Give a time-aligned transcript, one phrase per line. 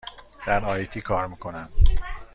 [0.47, 1.69] در آی تی کار می کنم.